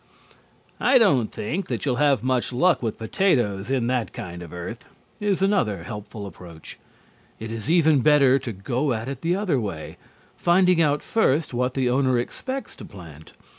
[0.79, 4.89] "I don't think that you'll have much luck with potatoes in that kind of earth,"
[5.19, 6.79] is another helpful approach.
[7.39, 9.97] It is even better to go at it the other way,
[10.35, 13.33] finding out first what the owner expects to plant.